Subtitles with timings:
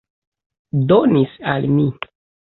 [0.93, 1.87] Donis al mi.